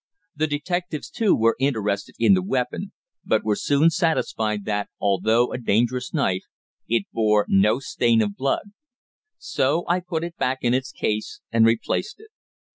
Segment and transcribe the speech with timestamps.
[0.35, 2.91] The detectives, too, were interested in the weapon,
[3.23, 6.41] but were soon satisfied that, although a dangerous knife,
[6.89, 8.71] it bore no stain of blood.
[9.37, 12.31] So I put it back in its case and replaced it.